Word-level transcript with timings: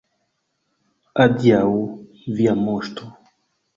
Adiaŭ, 1.25 1.69
via 2.39 2.57
Moŝto. 2.67 3.13